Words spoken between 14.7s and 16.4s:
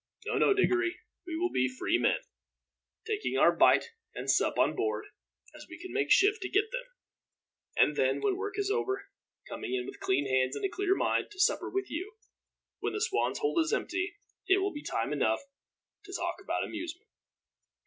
be time enough to talk